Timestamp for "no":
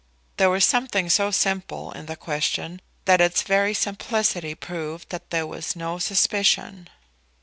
5.75-5.99